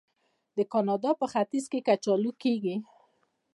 د 0.57 0.59
کاناډا 0.71 1.11
په 1.21 1.25
ختیځ 1.31 1.65
کې 1.71 1.79
کچالو 1.87 2.31
کیږي. 2.43 2.75